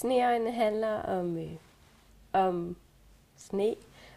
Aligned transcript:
Sneøjne 0.00 0.50
handler 0.50 1.02
om, 1.02 1.36
øh, 1.36 1.52
om 2.32 2.76
sne, 3.36 3.74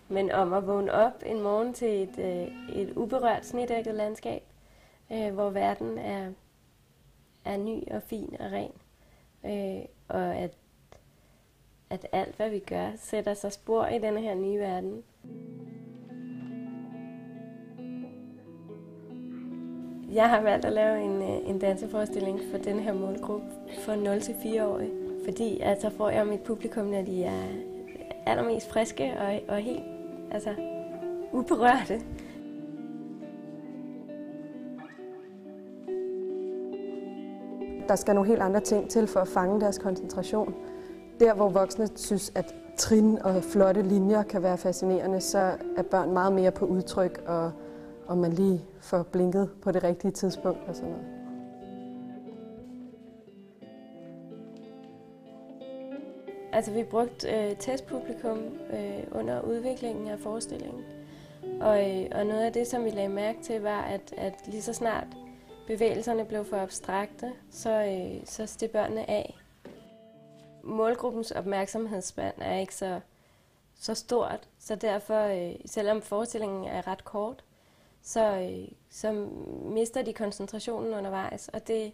men 0.09 0.31
om 0.31 0.53
at 0.53 0.67
vågne 0.67 0.91
op 0.91 1.23
en 1.25 1.41
morgen 1.41 1.73
til 1.73 2.03
et, 2.03 2.19
øh, 2.19 2.75
et 2.75 2.93
uberørt 2.95 3.45
snedækket 3.45 3.95
landskab, 3.95 4.43
øh, 5.11 5.33
hvor 5.33 5.49
verden 5.49 5.97
er, 5.97 6.31
er 7.45 7.57
ny 7.57 7.91
og 7.91 8.01
fin 8.03 8.35
og 8.39 8.51
ren. 8.51 8.71
Øh, 9.45 9.85
og 10.07 10.35
at, 10.35 10.51
at 11.89 12.07
alt, 12.11 12.35
hvad 12.35 12.49
vi 12.49 12.59
gør, 12.59 12.91
sætter 12.97 13.33
sig 13.33 13.51
spor 13.51 13.85
i 13.85 13.99
denne 13.99 14.21
her 14.21 14.35
nye 14.35 14.59
verden. 14.59 15.03
Jeg 20.13 20.29
har 20.29 20.41
valgt 20.41 20.65
at 20.65 20.73
lave 20.73 21.01
en, 21.01 21.21
øh, 21.21 21.49
en 21.49 21.59
danseforestilling 21.59 22.39
for 22.51 22.57
den 22.57 22.79
her 22.79 22.93
målgruppe 22.93 23.47
for 23.85 23.93
0-4-årige, 23.93 25.02
fordi 25.23 25.59
at 25.59 25.81
så 25.81 25.89
får 25.89 26.09
jeg 26.09 26.27
mit 26.27 26.41
publikum, 26.41 26.85
når 26.85 27.01
de 27.01 27.23
er 27.23 27.43
allermest 28.25 28.69
friske 28.69 29.13
og, 29.19 29.41
og 29.47 29.57
helt 29.57 29.83
altså, 30.31 30.49
uberørte. 31.31 32.01
Der 37.87 37.95
skal 37.95 38.15
nogle 38.15 38.29
helt 38.29 38.41
andre 38.41 38.59
ting 38.59 38.89
til 38.89 39.07
for 39.07 39.19
at 39.19 39.27
fange 39.27 39.61
deres 39.61 39.77
koncentration. 39.77 40.55
Der, 41.19 41.33
hvor 41.33 41.49
voksne 41.49 41.87
synes, 41.95 42.31
at 42.35 42.55
trin 42.77 43.19
og 43.21 43.43
flotte 43.43 43.81
linjer 43.81 44.23
kan 44.23 44.43
være 44.43 44.57
fascinerende, 44.57 45.21
så 45.21 45.57
er 45.77 45.83
børn 45.83 46.11
meget 46.11 46.33
mere 46.33 46.51
på 46.51 46.65
udtryk, 46.65 47.23
og 47.27 47.51
om 48.07 48.17
man 48.17 48.33
lige 48.33 48.65
får 48.79 49.03
blinket 49.03 49.49
på 49.61 49.71
det 49.71 49.83
rigtige 49.83 50.11
tidspunkt 50.11 50.59
og 50.67 50.75
sådan 50.75 50.89
noget. 50.89 51.22
Altså, 56.53 56.71
vi 56.71 56.83
brugte 56.83 57.31
øh, 57.31 57.57
testpublikum 57.57 58.37
øh, 58.73 59.03
under 59.11 59.41
udviklingen 59.41 60.07
af 60.07 60.19
forestillingen. 60.19 60.85
Og, 61.61 61.91
øh, 61.91 62.07
og 62.11 62.25
noget 62.25 62.41
af 62.41 62.53
det, 62.53 62.67
som 62.67 62.85
vi 62.85 62.89
lagde 62.89 63.09
mærke 63.09 63.41
til, 63.41 63.61
var, 63.61 63.81
at, 63.81 64.13
at 64.17 64.33
lige 64.47 64.61
så 64.61 64.73
snart 64.73 65.07
bevægelserne 65.67 66.25
blev 66.25 66.45
for 66.45 66.57
abstrakte, 66.57 67.31
så, 67.51 67.69
øh, 67.69 68.25
så 68.25 68.45
steg 68.45 68.71
børnene 68.71 69.09
af. 69.09 69.37
Målgruppens 70.63 71.31
opmærksomhedsspand 71.31 72.33
er 72.41 72.57
ikke 72.59 72.75
så, 72.75 72.99
så 73.75 73.93
stort, 73.93 74.47
så 74.59 74.75
derfor, 74.75 75.23
øh, 75.23 75.55
selvom 75.65 76.01
forestillingen 76.01 76.63
er 76.63 76.87
ret 76.87 77.05
kort, 77.05 77.43
så, 78.01 78.39
øh, 78.39 78.67
så 78.89 79.27
mister 79.65 80.01
de 80.01 80.13
koncentrationen 80.13 80.93
undervejs, 80.93 81.47
og 81.47 81.67
det, 81.67 81.93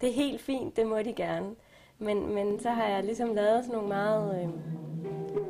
det 0.00 0.08
er 0.08 0.12
helt 0.12 0.40
fint, 0.40 0.76
det 0.76 0.86
må 0.86 0.98
de 0.98 1.12
gerne. 1.12 1.54
Men, 1.98 2.34
men 2.34 2.60
så 2.60 2.70
har 2.70 2.84
jeg 2.88 3.04
ligesom 3.04 3.34
lavet 3.34 3.64
sådan 3.64 3.74
nogle 3.74 3.88
meget, 3.88 4.42
øh, 4.42 4.48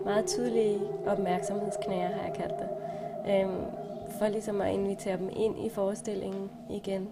meget 0.04 0.26
tydelige 0.26 0.80
opmærksomhedsknæer, 1.06 2.08
har 2.12 2.22
jeg 2.22 2.34
kaldt 2.34 2.54
det. 2.58 2.68
Øh, 3.30 3.48
for 4.18 4.28
ligesom 4.28 4.60
at 4.60 4.74
invitere 4.74 5.16
dem 5.16 5.30
ind 5.36 5.66
i 5.66 5.68
forestillingen 5.68 6.50
igen. 6.70 7.08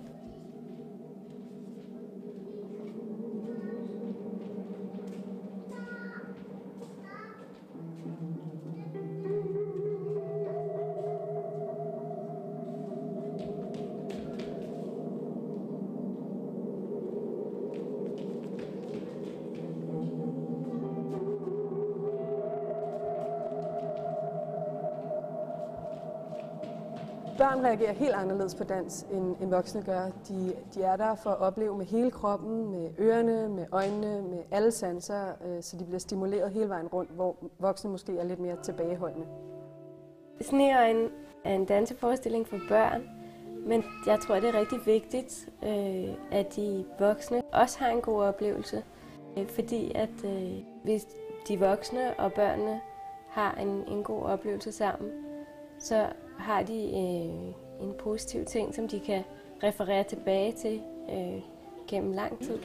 Børn 27.38 27.64
reagerer 27.64 27.92
helt 27.92 28.14
anderledes 28.14 28.54
på 28.54 28.64
dans, 28.64 29.06
end, 29.12 29.36
end 29.40 29.50
voksne 29.50 29.82
gør. 29.82 30.02
De, 30.28 30.52
de 30.74 30.82
er 30.82 30.96
der 30.96 31.14
for 31.14 31.30
at 31.30 31.38
opleve 31.38 31.78
med 31.78 31.86
hele 31.86 32.10
kroppen, 32.10 32.70
med 32.70 32.90
ørerne, 32.98 33.48
med 33.48 33.66
øjnene, 33.72 34.22
med 34.22 34.38
alle 34.50 34.70
sanser, 34.70 35.28
øh, 35.46 35.62
så 35.62 35.76
de 35.76 35.84
bliver 35.84 35.98
stimuleret 35.98 36.50
hele 36.50 36.68
vejen 36.68 36.86
rundt, 36.86 37.10
hvor 37.10 37.36
voksne 37.58 37.90
måske 37.90 38.18
er 38.18 38.24
lidt 38.24 38.40
mere 38.40 38.56
tilbageholdende. 38.62 39.26
Sneøjen 40.40 41.08
er 41.44 41.54
en 41.54 41.64
danseforestilling 41.64 42.48
for 42.48 42.58
børn, 42.68 43.02
men 43.66 43.84
jeg 44.06 44.20
tror, 44.20 44.34
det 44.34 44.48
er 44.48 44.58
rigtig 44.60 44.78
vigtigt, 44.86 45.48
øh, 45.62 46.14
at 46.30 46.56
de 46.56 46.84
voksne 46.98 47.42
også 47.52 47.78
har 47.78 47.88
en 47.88 48.00
god 48.00 48.22
oplevelse. 48.22 48.84
Øh, 49.38 49.46
fordi 49.46 49.92
at 49.94 50.24
øh, 50.24 50.52
hvis 50.84 51.06
de 51.48 51.60
voksne 51.60 52.14
og 52.18 52.32
børnene 52.32 52.80
har 53.28 53.54
en, 53.54 53.84
en 53.88 54.02
god 54.02 54.22
oplevelse 54.22 54.72
sammen, 54.72 55.10
så 55.78 56.06
har 56.38 56.62
de 56.62 56.82
øh, 56.82 57.86
en 57.88 57.94
positiv 57.98 58.44
ting, 58.44 58.74
som 58.74 58.88
de 58.88 59.00
kan 59.00 59.22
referere 59.62 60.04
tilbage 60.04 60.52
til 60.52 60.82
øh, 61.12 61.42
gennem 61.88 62.12
lang 62.12 62.38
tid. 62.38 62.58